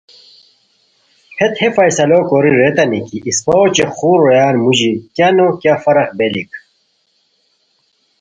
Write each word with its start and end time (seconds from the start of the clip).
ہیت 1.37 1.53
ہے 1.61 1.67
فیصلو 1.75 2.19
کوری 2.29 2.51
ریتانی 2.59 2.99
کی 3.07 3.17
اسپہ 3.29 3.53
اوچے 3.59 3.85
خور 3.95 4.17
رویان 4.25 4.55
موژی 4.63 4.93
کیہ 5.15 5.29
نو 5.37 5.47
کیہ 5.61 5.75
فرق 5.83 6.09
بیلیک 6.17 6.51